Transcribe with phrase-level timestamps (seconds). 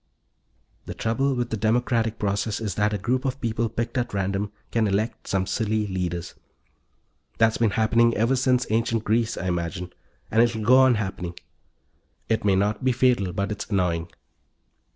[0.87, 4.51] The trouble with the democratic process is that a group of people picked at random
[4.71, 6.33] can elect some silly leaders.
[7.37, 9.93] That's been happening ever since ancient Greece, I imagine,
[10.31, 11.37] and it'll go on happening.
[12.29, 14.09] It may not be fatal, but it's annoying.